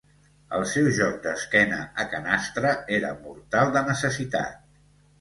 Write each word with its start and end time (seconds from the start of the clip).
El 0.59 0.63
seu 0.71 0.89
joc 0.99 1.19
d'esquena 1.25 1.79
a 2.05 2.07
canastra 2.15 2.75
era 2.99 3.15
mortal 3.23 3.79
de 3.79 3.89
necessitat. 3.95 4.63